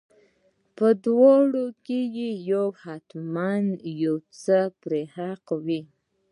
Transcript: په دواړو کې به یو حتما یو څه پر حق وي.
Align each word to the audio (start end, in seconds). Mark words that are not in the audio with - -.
په 0.77 0.87
دواړو 1.05 1.65
کې 1.85 1.99
به 2.13 2.27
یو 2.51 2.65
حتما 2.81 3.51
یو 4.03 4.15
څه 4.41 4.57
پر 4.81 4.93
حق 5.15 5.45
وي. 5.65 5.81